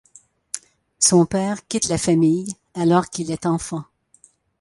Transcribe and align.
Son 0.97 1.27
père 1.27 1.67
quitte 1.67 1.87
la 1.87 1.99
famille 1.99 2.55
alors 2.73 3.11
qu'il 3.11 3.29
est 3.29 3.45
enfant. 3.45 3.83